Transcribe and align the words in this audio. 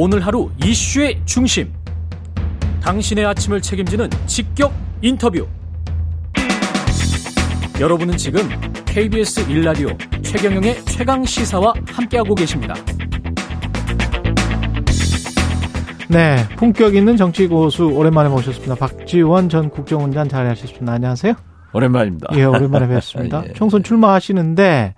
오늘 0.00 0.24
하루 0.24 0.48
이슈의 0.64 1.20
중심. 1.24 1.72
당신의 2.80 3.26
아침을 3.26 3.60
책임지는 3.60 4.08
직격 4.26 4.72
인터뷰. 5.02 5.44
여러분은 7.80 8.16
지금 8.16 8.48
KBS 8.86 9.48
1라디오 9.48 10.22
최경영의 10.22 10.84
최강 10.84 11.24
시사와 11.24 11.74
함께하고 11.88 12.36
계십니다. 12.36 12.76
네, 16.08 16.46
품격 16.56 16.94
있는 16.94 17.16
정치 17.16 17.48
고수 17.48 17.86
오랜만에 17.86 18.28
모셨습니다. 18.28 18.76
박지원 18.76 19.48
전 19.48 19.68
국정원장 19.68 20.28
자리하셨습니다. 20.28 20.92
안녕하세요. 20.92 21.34
오랜만입니다. 21.72 22.28
예, 22.34 22.44
오랜만에 22.44 22.86
뵙습니다. 22.86 23.42
예. 23.50 23.52
총선 23.54 23.82
출마하시는데 23.82 24.94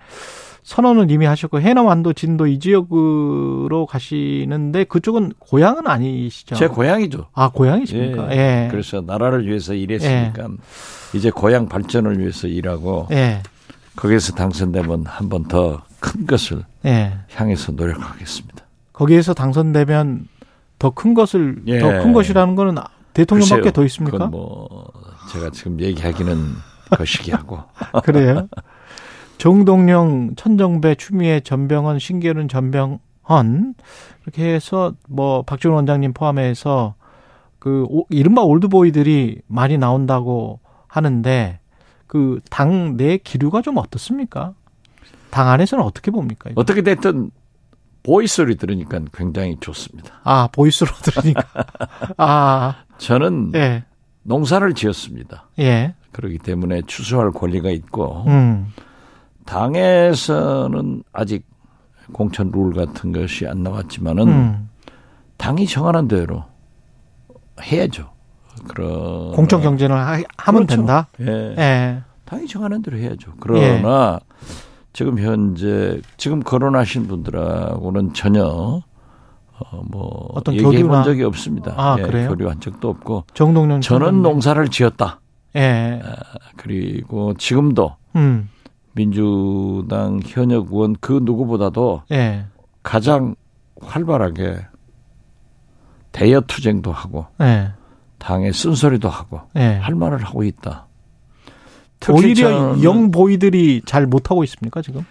선언은 0.71 1.09
이미 1.09 1.25
하셨고 1.25 1.59
해남 1.59 1.85
완도 1.87 2.13
진도 2.13 2.47
이 2.47 2.57
지역으로 2.57 3.85
가시는데 3.87 4.85
그쪽은 4.85 5.33
고향은 5.37 5.85
아니시죠? 5.85 6.55
제 6.55 6.67
고향이죠. 6.67 7.27
아 7.33 7.49
고향이십니까? 7.49 8.31
예. 8.31 8.67
그래서 8.71 9.01
나라를 9.01 9.45
위해서 9.45 9.73
일했으니까 9.73 10.47
이제 11.13 11.29
고향 11.29 11.67
발전을 11.67 12.19
위해서 12.19 12.47
일하고 12.47 13.07
예. 13.11 13.41
거기에서 13.97 14.31
당선되면 14.33 15.05
한 15.07 15.27
번 15.29 15.43
더 15.49 15.81
큰 15.99 16.25
것을 16.25 16.63
예. 16.85 17.13
향해서 17.35 17.73
노력하겠습니다. 17.73 18.63
거기에서 18.93 19.33
당선되면 19.33 20.27
더 20.79 20.91
큰 20.91 21.13
것을 21.13 21.63
예. 21.67 21.79
더큰 21.79 22.13
것이라는 22.13 22.55
거는 22.55 22.75
대통령밖에 23.13 23.61
글쎄요. 23.61 23.73
더 23.73 23.83
있습니까? 23.83 24.25
뭐 24.27 24.89
제가 25.33 25.49
지금 25.51 25.81
얘기하기는 25.81 26.37
거시기하고 26.91 27.59
그래요. 28.05 28.47
정동영, 29.51 30.35
천정배, 30.35 30.93
추미애, 30.95 31.39
전병헌, 31.39 31.97
신계륜, 31.97 32.47
전병헌 32.47 32.99
이렇게 34.23 34.53
해서 34.53 34.93
뭐 35.09 35.41
박지원 35.41 35.77
원장님 35.77 36.13
포함해서 36.13 36.93
그 37.57 37.87
오- 37.89 38.05
이른바 38.11 38.43
올드보이들이 38.43 39.41
많이 39.47 39.79
나온다고 39.79 40.59
하는데 40.87 41.59
그 42.05 42.39
당 42.51 42.97
내 42.97 43.17
기류가 43.17 43.63
좀 43.63 43.77
어떻습니까? 43.77 44.53
당 45.31 45.49
안에서는 45.49 45.83
어떻게 45.83 46.11
봅니까? 46.11 46.51
이거? 46.51 46.61
어떻게 46.61 46.83
됐든 46.83 47.31
보이 48.03 48.27
소리 48.27 48.57
들으니까 48.57 48.99
굉장히 49.11 49.57
좋습니다. 49.59 50.19
아 50.23 50.49
보이스로 50.51 50.91
들으니까 51.01 51.41
아 52.17 52.75
저는 52.99 53.53
예. 53.55 53.85
농사를 54.21 54.71
지었습니다. 54.75 55.47
예. 55.57 55.95
그렇기 56.11 56.37
때문에 56.37 56.83
추수할 56.85 57.31
권리가 57.31 57.71
있고 57.71 58.25
음. 58.27 58.67
당에서는 59.45 61.03
아직 61.13 61.45
공천 62.13 62.51
룰 62.51 62.73
같은 62.73 63.11
것이 63.11 63.47
안 63.47 63.63
나왔지만은 63.63 64.27
음. 64.27 64.69
당이 65.37 65.65
정하는 65.67 66.07
대로 66.07 66.43
해야죠. 67.61 68.09
그러 68.67 69.31
공천 69.33 69.61
경쟁을 69.61 69.97
하, 69.97 70.21
하면 70.37 70.65
그렇죠. 70.65 70.75
된다. 70.75 71.07
예. 71.21 71.55
예. 71.57 72.03
당이 72.25 72.47
정하는 72.47 72.81
대로 72.81 72.97
해야죠. 72.97 73.33
그러나 73.39 74.19
지금 74.93 75.19
현재 75.19 76.01
지금 76.17 76.41
거론하신 76.41 77.07
분들하고는 77.07 78.13
전혀 78.13 78.43
어, 78.43 79.81
뭐 79.89 80.29
어떤 80.33 80.55
얘기해 80.55 80.83
본 80.83 81.03
적이 81.03 81.23
없습니다. 81.23 81.73
아, 81.77 81.95
예, 81.99 82.03
그래요? 82.03 82.29
교류한 82.29 82.59
적도 82.59 82.89
없고 82.89 83.25
정동영 83.33 83.81
저는. 83.81 84.21
농사를 84.21 84.67
지었다. 84.69 85.21
예. 85.55 86.01
그리고 86.57 87.33
지금도 87.35 87.95
음. 88.15 88.49
민주당 88.93 90.19
현역 90.23 90.67
의원 90.71 90.95
그 90.99 91.19
누구보다도 91.23 92.03
예. 92.11 92.45
가장 92.83 93.35
활발하게 93.81 94.57
대여 96.11 96.41
투쟁도 96.41 96.91
하고 96.91 97.25
예. 97.41 97.73
당의 98.17 98.53
쓴소리도 98.53 99.09
하고 99.09 99.41
예. 99.55 99.61
할 99.61 99.95
말을 99.95 100.23
하고 100.23 100.43
있다. 100.43 100.87
오히려 102.09 102.81
영 102.83 103.11
보이들이 103.11 103.81
잘 103.85 104.07
못하고 104.07 104.43
있습니까 104.43 104.81
지금? 104.81 105.05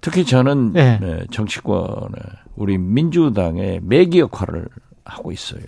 특히 0.00 0.24
저는 0.24 0.72
네. 0.72 0.98
네, 1.00 1.24
정치권에 1.30 2.16
우리 2.56 2.78
민주당의 2.78 3.80
매기 3.82 4.20
역할을 4.20 4.68
하고 5.04 5.32
있어요. 5.32 5.62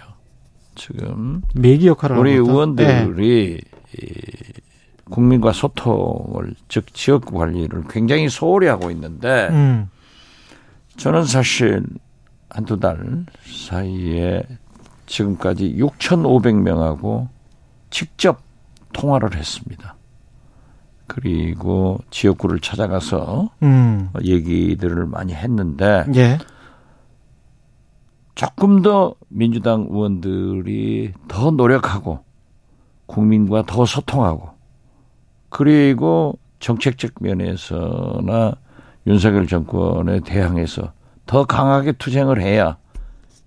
지금 0.74 1.42
매기 1.54 1.86
역할을 1.86 2.16
우리 2.18 2.36
하고 2.36 2.44
있다? 2.44 2.52
의원들이 2.52 3.60
이 4.00 4.47
국민과 5.10 5.52
소통을 5.52 6.54
즉 6.68 6.92
지역 6.94 7.26
관리를 7.26 7.84
굉장히 7.88 8.28
소홀히 8.28 8.66
하고 8.66 8.90
있는데 8.90 9.48
예. 9.50 9.54
음. 9.54 9.88
저는 10.96 11.24
사실 11.24 11.84
한두 12.50 12.78
달 12.78 13.24
사이에 13.44 14.42
지금까지 15.06 15.76
6,500명하고 15.76 17.28
직접 17.90 18.40
통화를 18.92 19.34
했습니다. 19.36 19.96
그리고 21.06 21.98
지역구를 22.10 22.60
찾아가서 22.60 23.50
음. 23.62 24.10
얘기들을 24.22 25.06
많이 25.06 25.32
했는데 25.32 26.04
예. 26.14 26.38
조금 28.34 28.82
더 28.82 29.14
민주당 29.28 29.86
의원들이 29.90 31.12
더 31.26 31.50
노력하고 31.50 32.20
국민과 33.06 33.64
더 33.66 33.84
소통하고 33.84 34.57
그리고 35.48 36.38
정책적 36.60 37.12
면에서나 37.20 38.54
윤석열 39.06 39.46
정권에 39.46 40.20
대항해서 40.20 40.92
더 41.26 41.44
강하게 41.44 41.92
투쟁을 41.92 42.40
해야 42.40 42.76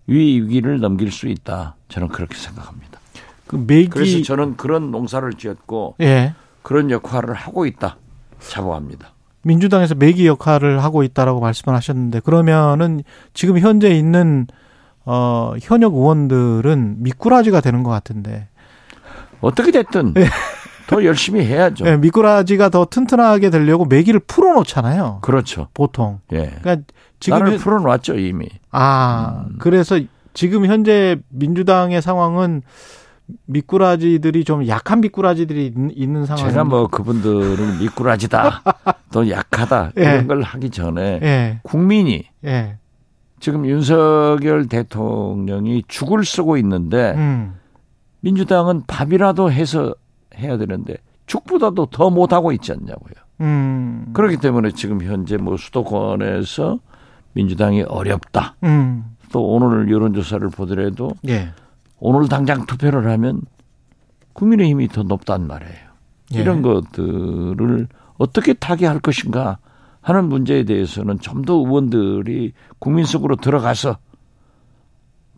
위 0.07 0.41
위기를 0.41 0.79
넘길 0.79 1.11
수 1.11 1.27
있다. 1.27 1.75
저는 1.89 2.07
그렇게 2.09 2.35
생각합니다. 2.35 2.99
그 3.47 3.55
매기 3.67 3.89
그래서 3.89 4.21
저는 4.23 4.55
그런 4.55 4.91
농사를 4.91 5.31
지었고 5.33 5.95
예. 6.01 6.33
그런 6.63 6.89
역할을 6.89 7.33
하고 7.33 7.65
있다. 7.65 7.97
자부합니다. 8.39 9.09
민주당에서 9.43 9.95
매기 9.95 10.27
역할을 10.27 10.83
하고 10.83 11.03
있다라고 11.03 11.39
말씀을 11.39 11.75
하셨는데 11.75 12.21
그러면은 12.21 13.03
지금 13.33 13.59
현재 13.59 13.89
있는 13.89 14.47
어 15.03 15.53
현역 15.61 15.95
의원들은 15.95 17.03
미꾸라지가 17.03 17.61
되는 17.61 17.83
것 17.83 17.89
같은데 17.89 18.47
어떻게 19.41 19.71
됐든 19.71 20.13
더 20.91 21.03
열심히 21.05 21.45
해야죠. 21.45 21.85
예, 21.87 21.97
미꾸라지가 21.97 22.69
더 22.69 22.85
튼튼하게 22.85 23.49
되려고 23.49 23.85
매기를 23.85 24.19
풀어놓잖아요. 24.27 25.19
그렇죠. 25.21 25.67
보통. 25.73 26.19
예. 26.33 26.51
그러니까 26.61 26.85
지금 27.19 27.39
나를 27.39 27.53
현- 27.53 27.59
풀어놨죠 27.59 28.15
이미. 28.19 28.47
아, 28.71 29.45
음. 29.49 29.55
그래서 29.59 29.99
지금 30.33 30.65
현재 30.65 31.17
민주당의 31.29 32.01
상황은 32.01 32.61
미꾸라지들이 33.45 34.43
좀 34.43 34.67
약한 34.67 35.01
미꾸라지들이 35.01 35.67
있- 35.67 35.73
있는 35.95 36.25
상황. 36.25 36.49
제가 36.49 36.63
뭐 36.65 36.87
그분들은 36.87 37.79
미꾸라지다, 37.79 38.61
또 39.13 39.29
약하다 39.29 39.91
예. 39.97 40.01
이런 40.01 40.27
걸 40.27 40.41
하기 40.41 40.69
전에 40.69 41.19
예, 41.23 41.59
국민이 41.63 42.25
예, 42.45 42.77
지금 43.39 43.65
윤석열 43.65 44.67
대통령이 44.67 45.83
죽을 45.87 46.25
쓰고 46.25 46.57
있는데 46.57 47.13
음, 47.15 47.55
민주당은 48.19 48.83
밥이라도 48.87 49.51
해서 49.51 49.95
해야 50.41 50.57
되는데 50.57 50.97
죽보다도 51.27 51.87
더 51.87 52.09
못하고 52.09 52.51
있지 52.51 52.71
않냐고요. 52.71 53.13
음, 53.41 54.07
그렇기 54.13 54.37
때문에 54.37 54.71
지금 54.71 55.01
현재 55.01 55.37
뭐 55.37 55.57
수도권에서 55.57 56.79
민주당이 57.33 57.83
어렵다. 57.83 58.55
음, 58.63 59.15
또 59.31 59.45
오늘 59.47 59.89
여론조사를 59.89 60.47
보더라도 60.49 61.11
예, 61.29 61.49
오늘 61.99 62.27
당장 62.27 62.65
투표를 62.65 63.09
하면 63.11 63.41
국민의힘이 64.33 64.89
더 64.89 65.03
높단 65.03 65.47
말이에요. 65.47 65.91
예. 66.35 66.39
이런 66.39 66.61
것들을 66.61 67.87
어떻게 68.17 68.53
타개할 68.53 68.99
것인가 68.99 69.57
하는 70.01 70.25
문제에 70.25 70.63
대해서는 70.63 71.19
좀 71.19 71.43
더 71.45 71.53
의원들이 71.53 72.53
국민 72.79 73.05
속으로 73.05 73.35
들어가서 73.35 73.97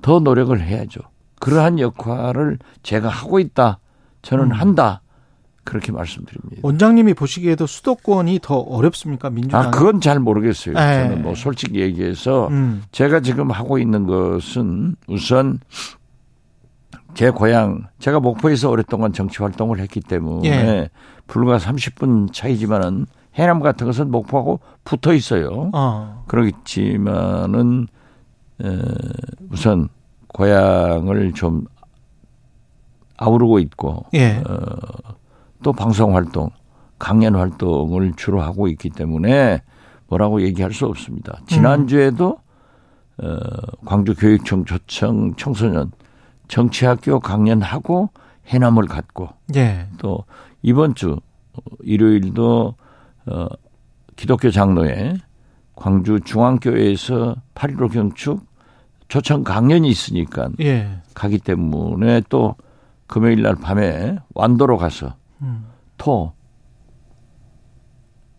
더 0.01 0.19
노력을 0.19 0.60
해야죠. 0.60 1.00
그러한 1.39 1.80
역할을 1.80 2.60
제가 2.83 3.10
하고 3.10 3.39
있다. 3.39 3.80
저는 4.22 4.45
음. 4.45 4.51
한다. 4.51 5.01
그렇게 5.63 5.92
말씀드립니다. 5.92 6.62
원장님이 6.63 7.13
보시기에도 7.13 7.65
수도권이 7.65 8.39
더 8.42 8.57
어렵습니까 8.57 9.30
민주당? 9.30 9.62
아, 9.62 9.71
그건 9.71 10.01
잘 10.01 10.19
모르겠어요. 10.19 10.75
예. 10.75 11.07
저는 11.07 11.21
뭐 11.21 11.36
솔직히 11.36 11.80
얘기해서 11.80 12.48
음, 12.48 12.83
제가 12.92 13.21
지금 13.21 13.51
하고 13.51 13.77
있는 13.77 14.06
것은 14.06 14.95
우선 15.07 15.60
제 17.13 17.30
고향, 17.30 17.88
제가 18.00 18.19
목포에서 18.19 18.69
오랫동안 18.69 19.13
정치 19.13 19.38
활동을 19.42 19.80
했기 19.80 20.01
때문에 20.01 20.50
예. 20.50 20.89
불과 21.27 21.57
30분 21.57 22.33
차이지만은 22.33 23.06
해남 23.36 23.62
같은 23.62 23.88
것은 23.88 24.12
목포하고 24.12 24.60
붙어 24.83 25.13
있어요. 25.13 25.71
어, 25.74 26.24
그렇지만은 26.27 27.88
에, 28.63 28.80
우선 29.50 29.89
고향을 30.27 31.33
좀 31.33 31.65
아우르고 33.18 33.60
있고 33.60 34.06
예, 34.13 34.44
어, 34.48 35.15
또 35.63 35.74
방송 35.74 36.15
활동, 36.15 36.50
강연 37.00 37.36
활동을 37.36 38.13
주로 38.15 38.42
하고 38.42 38.68
있기 38.68 38.89
때문에 38.89 39.62
뭐라고 40.07 40.42
얘기할 40.42 40.74
수 40.74 40.86
없습니다. 40.86 41.39
지난주에도 41.48 42.38
어, 43.18 43.38
광주교육청 43.86 44.65
조청 44.65 45.33
청소년 45.36 45.92
정치학교 46.48 47.19
강연하고 47.19 48.10
해남을 48.48 48.86
갔고 48.86 49.30
예. 49.56 49.88
또 49.98 50.25
이번 50.62 50.95
주 50.95 51.19
일요일도 51.81 52.75
어 53.25 53.48
기독교 54.15 54.51
장로회 54.51 55.15
광주 55.75 56.19
중앙교회에서 56.19 57.36
8.15 57.56 57.94
경축 57.94 58.45
조청 59.07 59.44
강연이 59.44 59.88
있으니까 59.88 60.50
예. 60.62 61.00
가기 61.13 61.39
때문에 61.39 62.21
또 62.30 62.56
금요일 63.07 63.44
날 63.44 63.56
밤에 63.56 64.18
완도로 64.33 64.77
가서 64.77 65.15
음. 65.44 65.66
토, 65.98 66.34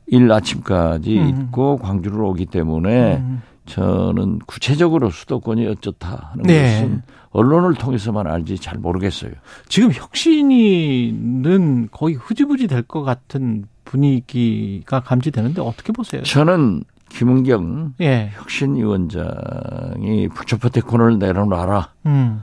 일 0.06 0.30
아침까지 0.30 1.18
음. 1.18 1.28
있고 1.28 1.78
광주를 1.78 2.20
오기 2.22 2.46
때문에 2.46 3.16
음. 3.16 3.42
저는 3.66 4.40
구체적으로 4.46 5.08
수도권이 5.10 5.66
어쩌다 5.68 6.28
하는 6.32 6.42
네. 6.44 6.82
것은 6.82 7.02
언론을 7.30 7.74
통해서만 7.74 8.26
알지 8.26 8.58
잘 8.58 8.78
모르겠어요. 8.78 9.32
지금 9.68 9.90
혁신이는 9.92 11.88
거의 11.90 12.14
흐지부지 12.14 12.66
될 12.68 12.82
것 12.82 13.02
같은 13.02 13.64
분위기가 13.84 15.00
감지되는데 15.00 15.62
어떻게 15.62 15.92
보세요? 15.92 16.22
저는 16.22 16.84
김은경 17.08 17.94
예. 18.00 18.30
혁신위원장이 18.34 20.28
부처포테콘을 20.34 21.18
내려놔라. 21.18 21.88
음. 22.06 22.42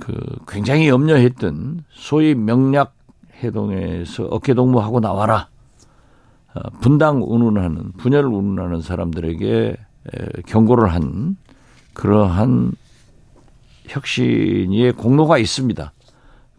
그 0.00 0.14
굉장히 0.48 0.88
염려했던 0.88 1.84
소위 1.90 2.34
명략 2.34 2.94
해동에서 3.44 4.24
어깨동무하고 4.24 5.00
나와라. 5.00 5.48
어, 6.54 6.60
분당 6.80 7.22
운운하는 7.22 7.92
분열 7.96 8.26
운운하는 8.26 8.80
사람들에게 8.80 9.76
에, 9.76 10.42
경고를 10.46 10.92
한 10.92 11.36
그러한 11.94 12.72
혁신의 13.86 14.92
공로가 14.92 15.38
있습니다. 15.38 15.92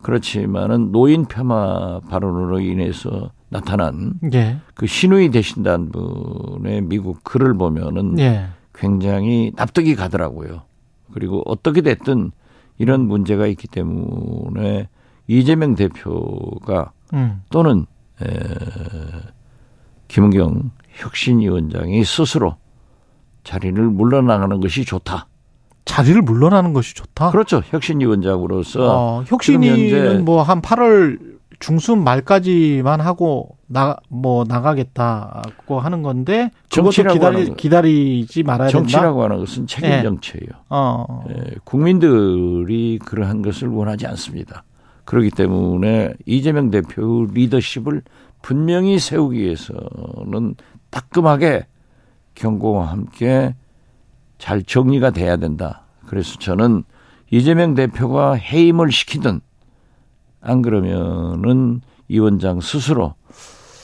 그렇지만은 0.02 0.92
노인 0.92 1.26
폄하 1.26 2.02
발언으로 2.10 2.60
인해서 2.60 3.32
나타난 3.50 4.14
예. 4.34 4.58
그 4.74 4.86
신우이 4.86 5.32
되신다는 5.32 5.92
분의 5.92 6.82
미국 6.84 7.24
글을 7.24 7.56
보면은 7.56 8.20
예. 8.20 8.46
굉장히 8.74 9.52
납득이 9.56 9.96
가더라고요. 9.96 10.62
그리고 11.14 11.42
어떻게 11.46 11.82
됐든 11.82 12.32
이런 12.78 13.08
문제가 13.08 13.48
있기 13.48 13.68
때문에 13.68 14.90
이재명 15.28 15.76
대표가 15.76 16.92
음. 17.14 17.42
또는 17.50 17.86
에, 18.22 18.26
김은경 20.08 20.72
혁신위원장이 20.94 22.04
스스로 22.04 22.56
자리를 23.44 23.82
물러나가는 23.90 24.60
것이 24.60 24.86
좋다. 24.86 25.28
자리를 25.86 26.20
물러나는 26.22 26.74
것이 26.74 26.96
좋다. 26.96 27.32
그렇죠. 27.32 27.62
혁신위원장으로서 27.66 28.80
어, 29.20 29.24
현재- 29.28 30.18
뭐한 30.24 30.62
8월 30.62 31.20
중순 31.60 32.04
말까지만 32.04 33.02
하고 33.02 33.58
나 33.68 33.98
뭐 34.10 34.44
나가겠다고 34.48 35.80
하는 35.80 36.02
건데 36.02 36.52
정치라고 36.70 37.14
기다리 37.16 37.48
거. 37.50 37.56
기다리지 37.56 38.44
말아야 38.44 38.68
된다. 38.70 38.80
정치라고 38.80 39.24
하는 39.24 39.38
것은 39.40 39.66
책임 39.68 39.90
네. 39.90 40.04
정치예요. 40.04 40.50
어. 40.70 41.24
예, 41.30 41.56
국민들이 41.64 43.00
그러한 43.04 43.42
것을 43.42 43.68
원하지 43.70 44.06
않습니다. 44.08 44.64
그렇기 45.06 45.30
때문에 45.32 46.14
이재명 46.26 46.72
대표 46.72 47.28
리더십을 47.32 48.02
분명히 48.42 49.00
세우기 49.00 49.40
위해서는 49.40 50.56
따끔하게 50.90 51.68
경고와 52.34 52.92
함께 52.92 53.56
잘 54.38 54.64
정리가 54.64 55.12
돼야 55.12 55.38
된다. 55.38 55.84
그래서 56.06 56.38
저는 56.38 56.84
이재명 57.32 57.74
대표가 57.74 58.34
해임을 58.34 58.92
시키든 58.92 59.42
안 60.42 60.62
그러면은 60.62 61.82
이 62.08 62.20
원장 62.20 62.62
스스로 62.62 63.16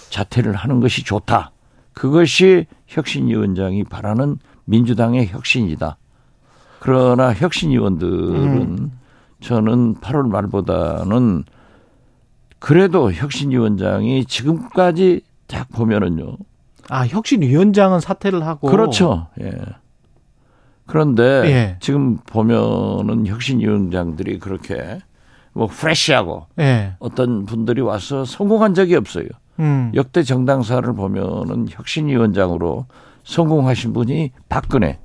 자퇴를 0.09 0.53
하는 0.53 0.79
것이 0.79 1.03
좋다. 1.03 1.51
그것이 1.93 2.67
혁신 2.87 3.27
위원장이 3.27 3.83
바라는 3.85 4.37
민주당의 4.65 5.27
혁신이다. 5.27 5.97
그러나 6.79 7.33
혁신 7.33 7.71
위원들은 7.71 8.91
저는 9.41 9.95
8월 9.95 10.27
말보다는 10.29 11.43
그래도 12.59 13.11
혁신위원장이 13.11 14.25
지금까지 14.25 15.21
딱 15.47 15.67
보면은요. 15.69 16.37
아 16.89 17.05
혁신위원장은 17.07 17.99
사퇴를 17.99 18.45
하고 18.45 18.69
그렇죠. 18.69 19.27
예. 19.41 19.51
그런데 20.85 21.23
예. 21.23 21.77
지금 21.79 22.17
보면은 22.17 23.25
혁신위원장들이 23.25 24.39
그렇게 24.39 24.99
뭐 25.53 25.67
프레시하고 25.67 26.47
예. 26.59 26.93
어떤 26.99 27.45
분들이 27.45 27.81
와서 27.81 28.25
성공한 28.25 28.73
적이 28.73 28.95
없어요. 28.95 29.25
음. 29.59 29.91
역대 29.95 30.23
정당사를 30.23 30.91
보면은 30.93 31.67
혁신위원장으로 31.69 32.85
성공하신 33.23 33.93
분이 33.93 34.31
박근혜, 34.49 34.99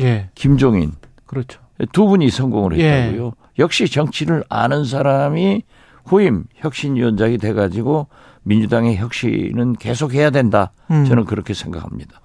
예. 0.00 0.30
김종인 0.34 0.92
그렇죠. 1.26 1.60
두 1.92 2.06
분이 2.06 2.30
성공을 2.30 2.78
예. 2.78 2.92
했다고요. 3.04 3.32
역시 3.58 3.88
정치를 3.88 4.44
아는 4.48 4.84
사람이 4.84 5.62
후임 6.04 6.44
혁신위원장이 6.56 7.38
돼가지고 7.38 8.08
민주당의 8.42 8.96
혁신은 8.96 9.74
계속해야 9.74 10.30
된다. 10.30 10.72
음. 10.90 11.04
저는 11.04 11.24
그렇게 11.24 11.54
생각합니다. 11.54 12.20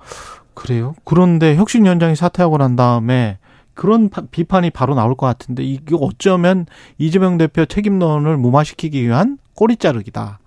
그래요. 0.54 0.96
그런데 1.04 1.56
혁신위원장이 1.56 2.16
사퇴하고 2.16 2.58
난 2.58 2.76
다음에 2.76 3.40
그런 3.74 4.10
파- 4.10 4.22
비판이 4.30 4.70
바로 4.70 4.94
나올 4.96 5.16
것 5.16 5.26
같은데 5.26 5.64
이게 5.64 5.96
어쩌면 6.00 6.66
이재명 7.00 7.38
대표 7.38 7.66
책임론을 7.66 8.38
무마시키기 8.38 9.02
위한 9.04 9.38
꼬리 9.56 9.76
자르기다. 9.78 10.40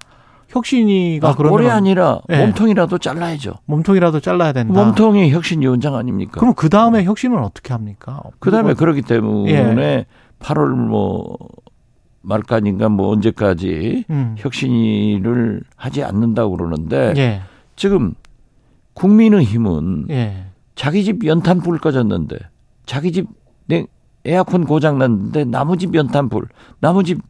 혁신이가 0.48 1.28
아, 1.28 1.34
그러면 1.34 1.58
꼴이 1.58 1.70
아니라 1.70 2.20
예. 2.30 2.38
몸통이라도 2.38 2.98
잘라야죠. 2.98 3.54
몸통이라도 3.66 4.20
잘라야 4.20 4.52
된다. 4.52 4.72
몸통이 4.72 5.30
혁신 5.30 5.60
위원장 5.60 5.94
아닙니까? 5.96 6.38
그럼 6.40 6.54
그 6.54 6.68
다음에 6.68 7.04
혁신은 7.04 7.38
어떻게 7.38 7.72
합니까? 7.72 8.22
그 8.38 8.50
다음에 8.50 8.74
그러기 8.74 9.02
때문에 9.02 9.50
예. 9.52 10.06
8월 10.38 10.68
뭐 10.68 11.36
말까지인가 12.22 12.88
뭐 12.88 13.08
언제까지 13.10 14.04
음. 14.10 14.34
혁신을 14.38 15.62
하지 15.76 16.02
않는다고 16.02 16.56
그러는데 16.56 17.14
예. 17.16 17.42
지금 17.76 18.14
국민의힘은 18.94 20.06
예. 20.10 20.46
자기 20.74 21.04
집 21.04 21.24
연탄 21.24 21.60
불 21.60 21.78
꺼졌는데 21.78 22.38
자기 22.84 23.12
집 23.12 23.26
냉, 23.66 23.86
에어컨 24.24 24.64
고장 24.64 24.98
났는데 24.98 25.44
나무 25.44 25.76
집 25.76 25.94
연탄 25.94 26.28
불, 26.28 26.48
나무 26.80 27.04
집 27.04 27.20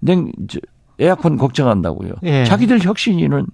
냉, 0.00 0.30
저, 0.48 0.60
에어컨 0.98 1.36
걱정한다고요. 1.36 2.12
예. 2.24 2.44
자기들 2.44 2.82
혁신위는 2.84 3.46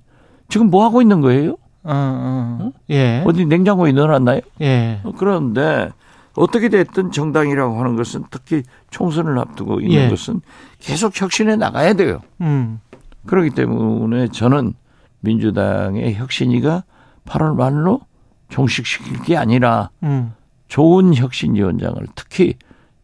지금 0.49 0.71
뭐 0.71 0.85
하고 0.85 1.01
있는 1.01 1.21
거예요? 1.21 1.53
어, 1.83 1.93
어. 1.93 2.73
예. 2.91 3.23
어디 3.27 3.47
냉장고에 3.47 3.93
넣어놨나요? 3.93 4.41
예. 4.61 5.01
그런데 5.19 5.89
어떻게 6.37 6.69
됐든 6.69 7.11
정당이라고 7.13 7.79
하는 7.81 7.97
것은 7.97 8.25
특히 8.31 8.63
총선을 8.91 9.39
앞두고 9.39 9.81
있는 9.81 9.95
예. 10.05 10.09
것은 10.11 10.41
계속 10.79 11.19
혁신해 11.21 11.57
나가야 11.57 11.95
돼요. 11.95 12.21
음. 12.41 12.81
그렇기 13.27 13.51
때문에 13.51 14.29
저는 14.29 14.75
민주당의 15.21 16.15
혁신위가 16.15 16.85
8월 17.27 17.55
말로 17.57 18.01
종식시킬 18.49 19.23
게 19.23 19.37
아니라 19.37 19.91
음. 20.03 20.33
좋은 20.69 21.15
혁신위원장을 21.15 21.97
특히 22.15 22.55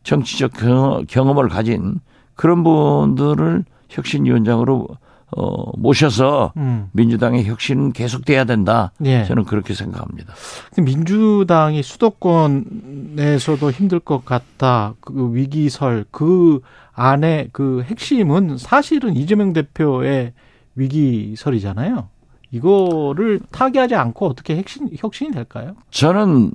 정치적 0.02 0.52
경험- 0.52 1.04
경험을 1.06 1.48
가진 1.48 2.00
그런 2.34 2.62
분들을 2.64 3.64
혁신위원장으로 3.88 4.88
어, 5.36 5.76
모셔서 5.76 6.52
음. 6.56 6.88
민주당의 6.92 7.46
혁신은 7.46 7.92
계속돼야 7.92 8.44
된다. 8.44 8.92
예. 9.04 9.24
저는 9.24 9.44
그렇게 9.44 9.74
생각합니다. 9.74 10.34
민주당이 10.80 11.82
수도권에서도 11.82 13.70
힘들 13.72 13.98
것 13.98 14.24
같다. 14.24 14.94
그 15.00 15.34
위기설 15.34 16.04
그 16.10 16.60
안에 16.92 17.48
그 17.52 17.82
핵심은 17.82 18.56
사실은 18.58 19.16
이재명 19.16 19.52
대표의 19.52 20.32
위기설이잖아요. 20.76 22.08
이거를 22.52 23.40
타개하지 23.50 23.96
않고 23.96 24.26
어떻게 24.26 24.56
혁신 24.56 24.88
혁신이 24.96 25.32
될까요? 25.32 25.74
저는 25.90 26.52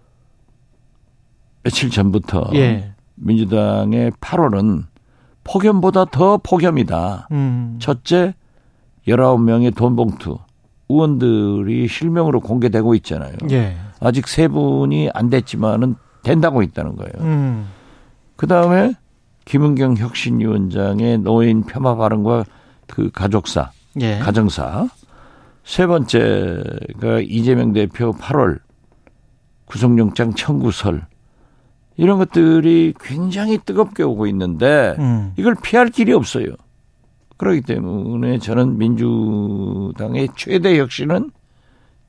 며칠 1.63 1.89
전부터 1.89 2.51
예. 2.55 2.93
민주당의 3.15 4.11
8월은 4.11 4.85
폭염보다 5.43 6.05
더 6.05 6.38
폭염이다. 6.38 7.27
음. 7.31 7.77
첫째, 7.79 8.33
19명의 9.07 9.75
돈 9.75 9.95
봉투. 9.95 10.38
의원들이 10.89 11.88
실명으로 11.88 12.41
공개되고 12.41 12.95
있잖아요. 12.95 13.33
예. 13.51 13.75
아직 14.00 14.27
세 14.27 14.48
분이 14.48 15.10
안 15.13 15.29
됐지만은 15.29 15.95
된다고 16.24 16.62
있다는 16.62 16.95
거예요. 16.95 17.13
음. 17.19 17.67
그 18.36 18.45
다음에 18.48 18.93
김은경 19.45 19.98
혁신위원장의 19.98 21.19
노인 21.19 21.63
폄하 21.63 21.95
발언과 21.95 22.45
그 22.88 23.10
가족사, 23.12 23.71
예. 24.01 24.19
가정사. 24.19 24.89
세 25.63 25.86
번째가 25.88 27.21
이재명 27.24 27.71
대표 27.71 28.12
8월 28.13 28.60
구속영장 29.65 30.33
청구설. 30.33 31.05
이런 31.98 32.17
것들이 32.17 32.93
굉장히 33.00 33.57
뜨겁게 33.57 34.03
오고 34.03 34.27
있는데 34.27 34.95
음. 35.00 35.33
이걸 35.38 35.55
피할 35.62 35.89
길이 35.89 36.13
없어요. 36.13 36.48
그렇기 37.38 37.62
때문에 37.62 38.39
저는 38.39 38.77
민주당의 38.77 40.29
최대 40.36 40.79
혁신은 40.79 41.31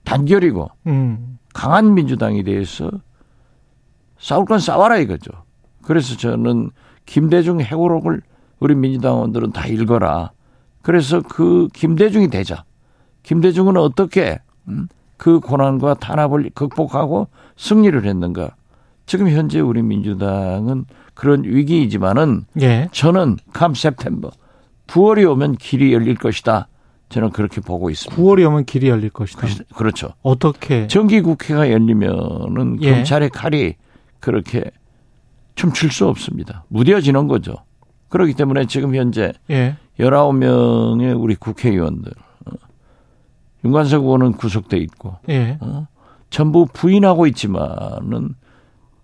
단결이고 0.04 0.70
음. 0.86 1.38
강한 1.54 1.94
민주당에 1.94 2.42
대해서 2.42 2.90
싸울 4.18 4.44
건 4.44 4.58
싸워라 4.58 4.98
이거죠. 4.98 5.30
그래서 5.82 6.16
저는 6.16 6.70
김대중 7.06 7.60
해고록을 7.60 8.22
우리 8.60 8.74
민주당원들은 8.74 9.52
다 9.52 9.66
읽어라. 9.66 10.30
그래서 10.82 11.20
그 11.20 11.68
김대중이 11.72 12.28
되자. 12.28 12.64
김대중은 13.22 13.76
어떻게 13.76 14.38
음, 14.68 14.88
그 15.16 15.40
고난과 15.40 15.94
탄압을 15.94 16.50
극복하고 16.54 17.28
승리를 17.56 18.04
했는가. 18.04 18.54
지금 19.06 19.28
현재 19.28 19.60
우리 19.60 19.82
민주당은 19.82 20.84
그런 21.14 21.44
위기이지만은 21.44 22.44
예. 22.60 22.88
저는 22.92 23.36
감 23.52 23.72
september 23.72 24.32
9월이 24.86 25.30
오면 25.30 25.56
길이 25.56 25.92
열릴 25.92 26.16
것이다. 26.16 26.68
저는 27.08 27.30
그렇게 27.30 27.60
보고 27.60 27.90
있습니다. 27.90 28.20
9월이 28.20 28.46
오면 28.48 28.64
길이 28.64 28.88
열릴 28.88 29.10
것이다. 29.10 29.46
그렇죠. 29.74 30.14
어떻게? 30.22 30.86
정기 30.86 31.20
국회가 31.20 31.70
열리면은 31.70 32.78
예. 32.82 32.94
검찰의 32.94 33.30
칼이 33.30 33.74
그렇게 34.20 34.70
춤출 35.54 35.90
수 35.90 36.06
없습니다. 36.08 36.64
무뎌지는 36.68 37.28
거죠. 37.28 37.56
그렇기 38.08 38.34
때문에 38.34 38.66
지금 38.66 38.94
현재 38.94 39.32
예. 39.50 39.76
19명의 39.98 41.18
우리 41.20 41.34
국회의원들, 41.34 42.12
어, 42.46 42.52
윤관석 43.64 44.04
의원은 44.04 44.32
구속돼 44.32 44.78
있고, 44.78 45.16
예. 45.28 45.58
어, 45.60 45.86
전부 46.30 46.66
부인하고 46.72 47.26
있지만은 47.26 48.34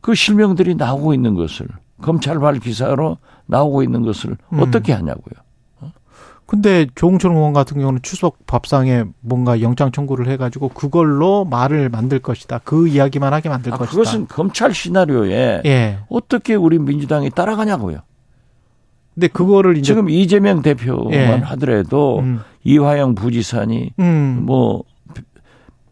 그 0.01 0.15
실명들이 0.15 0.75
나오고 0.75 1.15
있는 1.15 1.35
것을 1.35 1.67
검찰발 2.03 2.61
기사로 2.61 3.19
나오고 3.47 3.83
있는 3.83 4.03
것을 4.03 4.37
음. 4.53 4.61
어떻게 4.61 4.93
하냐고요. 4.93 5.35
근데 6.49 6.87
조홍천 6.95 7.37
의원 7.37 7.53
같은 7.53 7.79
경우는 7.79 8.01
추석 8.01 8.47
밥상에 8.47 9.05
뭔가 9.21 9.61
영장 9.61 9.93
청구를 9.93 10.29
해가지고 10.31 10.71
그걸로 10.71 11.45
말을 11.45 11.91
만들 11.91 12.21
것이다. 12.21 12.61
그 12.65 12.89
이야기만 12.89 13.35
하게 13.35 13.51
만들 13.51 13.75
아, 13.75 13.77
것이다. 13.77 13.91
그것은 13.91 14.29
검찰 14.29 14.73
시나리오에 14.73 15.61
예. 15.67 15.99
어떻게 16.09 16.55
우리 16.55 16.79
민주당이 16.79 17.29
따라가냐고요. 17.31 17.99
근데 19.15 19.29
그거를 19.29 19.77
이제 19.77 19.89
지금 19.89 20.09
이재명 20.09 20.63
대표만 20.63 21.13
예. 21.13 21.27
하더라도 21.27 22.21
음, 22.21 22.41
이화영 22.65 23.15
부지사니 23.15 23.91
음, 23.99 24.45
뭐 24.47 24.85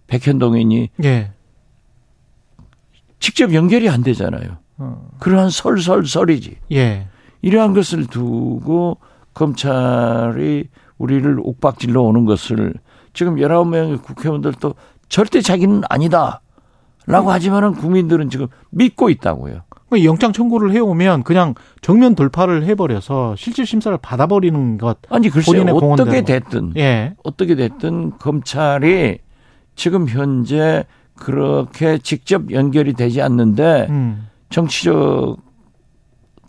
백현동이니 0.06 0.88
예. 1.04 1.32
직접 3.18 3.52
연결이 3.52 3.88
안 3.88 4.02
되잖아요. 4.02 4.58
어, 4.78 5.08
그러한 5.20 5.50
설설설이지. 5.50 6.56
예. 6.72 7.08
이러한 7.42 7.74
것을 7.74 8.06
두고 8.06 8.98
검찰이 9.34 10.68
우리를 10.98 11.38
옥박질러 11.42 12.02
오는 12.02 12.24
것을 12.24 12.74
지금 13.12 13.36
19명의 13.36 14.02
국회의원들도 14.02 14.74
절대 15.08 15.40
자기는 15.40 15.82
아니다. 15.88 16.40
라고 17.06 17.30
하지만은 17.30 17.74
국민들은 17.74 18.30
지금 18.30 18.48
믿고 18.70 19.10
있다고요. 19.10 19.62
그 19.88 20.04
영장 20.04 20.32
청구를 20.32 20.72
해오면 20.72 21.22
그냥 21.22 21.54
정면 21.80 22.16
돌파를 22.16 22.64
해버려서 22.64 23.36
실질 23.36 23.64
심사를 23.64 23.96
받아버리는 23.96 24.78
것. 24.78 24.98
아니 25.08 25.30
글쎄 25.30 25.60
어떻게. 25.60 26.22
됐든 26.22 26.72
예. 26.76 27.14
어떻게 27.22 27.54
됐든 27.54 28.18
검찰이 28.18 29.18
지금 29.76 30.08
현재 30.08 30.84
그렇게 31.16 31.98
직접 31.98 32.50
연결이 32.52 32.92
되지 32.92 33.22
않는데 33.22 33.86
음, 33.90 34.28
정치적 34.50 35.38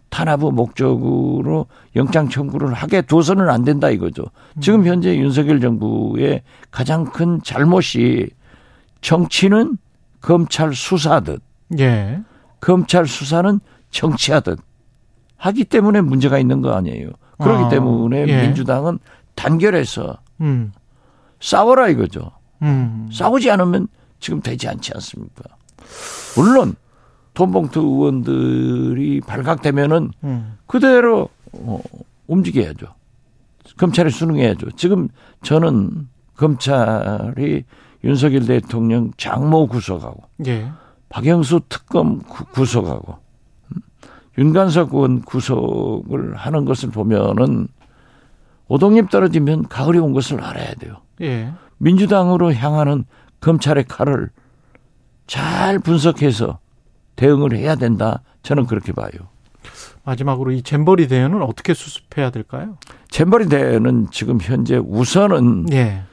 탄압의 0.10 0.52
목적으로 0.52 1.68
영장 1.96 2.30
청구를 2.30 2.74
하게 2.74 3.02
둬서는 3.02 3.50
안 3.50 3.64
된다 3.64 3.90
이거죠. 3.90 4.26
지금 4.62 4.86
현재 4.86 5.16
윤석열 5.18 5.60
정부의 5.60 6.44
가장 6.72 7.06
큰 7.06 7.42
잘못이 7.44 8.30
정치는 9.02 9.78
검찰 10.22 10.74
수사듯 10.74 11.42
예. 11.80 12.22
검찰 12.60 13.06
수사는 13.06 13.60
정치하듯 13.92 14.60
하기 15.38 15.66
때문에 15.66 16.02
문제가 16.02 16.40
있는 16.40 16.62
거 16.62 16.74
아니에요. 16.74 17.12
그렇기 17.38 17.66
아, 17.66 17.70
때문에 17.70 18.26
예. 18.28 18.42
민주당은 18.42 19.00
단결해서 19.36 20.18
음, 20.42 20.72
싸워라 21.40 21.90
이거죠. 21.90 22.32
음. 22.64 23.08
싸우지 23.12 23.52
않으면 23.52 23.88
지금 24.20 24.42
되지 24.42 24.68
않지 24.68 24.92
않습니까? 24.96 25.44
물론 26.36 26.76
돈봉투 27.34 27.80
의원들이 27.80 29.22
발각되면은 29.22 30.12
음. 30.24 30.58
그대로 30.66 31.30
어, 31.54 31.80
움직여야죠. 32.28 32.88
검찰에 33.78 34.10
수능해야죠. 34.10 34.72
지금 34.72 35.08
저는 35.44 36.08
검찰이 36.36 37.64
윤석열 38.04 38.46
대통령 38.46 39.12
장모 39.18 39.68
구속하고 39.68 40.24
예. 40.48 40.70
박영수 41.10 41.62
특검 41.70 42.20
구- 42.20 42.46
구속하고 42.46 43.18
음, 43.76 43.82
윤관석 44.38 44.94
의원 44.94 45.22
구속을 45.22 46.36
하는 46.36 46.66
것을 46.66 46.90
보면은 46.90 47.68
오동잎 48.68 49.10
떨어지면 49.10 49.68
가을이 49.68 50.00
온 50.00 50.12
것을 50.14 50.42
알아야 50.44 50.74
돼요. 50.76 50.98
예. 51.22 51.52
민주당으로 51.78 52.54
향하는 52.54 53.06
검찰의 53.42 53.86
칼을 53.86 54.30
잘 55.26 55.80
분석해서 55.80 56.60
대응을 57.16 57.56
해야 57.56 57.76
된다. 57.76 58.22
저는 58.44 58.66
그렇게 58.66 58.94
봐요. 58.94 59.10
마지막으로 60.04 60.52
이 60.52 60.62
잼버리 60.62 61.08
대회는 61.08 61.42
어떻게 61.42 61.74
수습해야 61.74 62.30
될까요? 62.30 62.78
잼버리 63.10 63.50
대회는 63.50 64.08
지금 64.12 64.40
현재 64.42 64.78
우선은 64.78 65.66
예. 65.74 66.04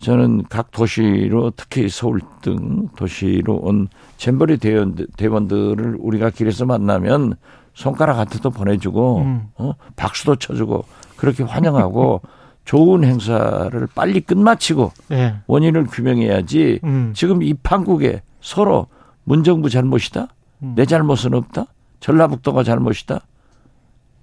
저는 0.00 0.44
각 0.48 0.72
도시로 0.72 1.52
특히 1.56 1.88
서울 1.88 2.20
등 2.42 2.88
도시로 2.96 3.56
온 3.56 3.88
잼버리 4.16 4.58
대원, 4.58 4.96
대원들을 5.16 5.96
우리가 6.00 6.30
길에서 6.30 6.66
만나면 6.66 7.34
손가락 7.74 8.18
하트도 8.18 8.50
보내주고 8.50 9.18
음. 9.18 9.48
어? 9.56 9.72
박수도 9.96 10.36
쳐주고 10.36 10.84
그렇게 11.16 11.42
환영하고 11.44 12.20
좋은 12.64 13.04
행사를 13.04 13.86
빨리 13.94 14.20
끝마치고 14.20 14.92
예. 15.12 15.36
원인을 15.46 15.86
규명해야지 15.86 16.80
음. 16.84 17.12
지금 17.14 17.42
이 17.42 17.54
판국에 17.54 18.22
서로 18.40 18.86
문정부 19.24 19.68
잘못이다? 19.68 20.28
음. 20.62 20.72
내 20.76 20.86
잘못은 20.86 21.34
없다? 21.34 21.66
전라북도가 22.00 22.62
잘못이다? 22.62 23.20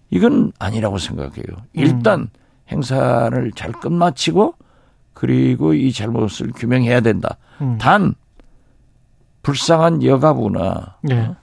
이건 0.10 0.52
아니라고 0.60 0.98
생각해요. 0.98 1.46
일단 1.74 2.30
행사를 2.72 3.52
잘 3.54 3.72
끝마치고 3.72 4.56
그리고 5.14 5.74
이 5.74 5.92
잘못을 5.92 6.52
규명해야 6.52 7.02
된다. 7.02 7.38
음. 7.62 7.78
단 7.78 8.16
불쌍한 9.44 10.04
여가부나 10.04 10.98
예. 11.12 11.36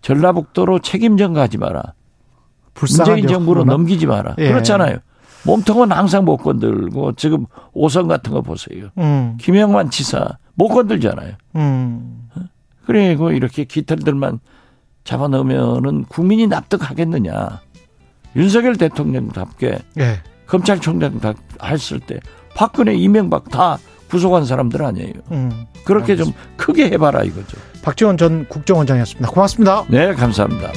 전라북도로 0.00 0.80
책임전 0.80 1.34
가지 1.34 1.58
마라. 1.58 1.94
불쌍한 2.74 3.12
문재인 3.12 3.28
정부로? 3.32 3.64
넘기지 3.64 4.06
마라. 4.06 4.34
예. 4.38 4.48
그렇잖아요. 4.48 4.98
몸통은 5.44 5.92
항상 5.92 6.24
못 6.24 6.38
건들고 6.38 7.12
지금 7.12 7.46
오선 7.72 8.08
같은 8.08 8.32
거 8.32 8.40
보세요. 8.40 8.88
음. 8.98 9.36
김영만 9.40 9.90
지사 9.90 10.38
못 10.54 10.68
건들잖아요. 10.68 11.34
음. 11.56 12.28
그리고 12.86 13.30
이렇게 13.30 13.64
깃털들만 13.64 14.40
잡아넣으면은 15.04 16.04
국민이 16.04 16.46
납득하겠느냐. 16.46 17.60
윤석열 18.36 18.76
대통령답게 18.76 19.78
예. 19.98 20.20
검찰총장 20.46 21.20
다 21.20 21.34
했을 21.64 22.00
때 22.00 22.18
박근혜, 22.56 22.94
이명박 22.94 23.48
다 23.50 23.78
구속한 24.08 24.44
사람들 24.44 24.82
아니에요. 24.82 25.12
음. 25.32 25.66
그렇게 25.84 26.16
좀 26.16 26.32
크게 26.56 26.86
해봐라 26.90 27.22
이거죠. 27.24 27.56
박지원 27.82 28.16
전 28.16 28.46
국정원장이었습니다. 28.48 29.30
고맙습니다. 29.30 29.84
네, 29.88 30.14
감사합니다. 30.14 30.70